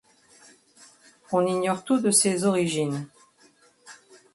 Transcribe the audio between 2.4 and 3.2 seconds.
origines.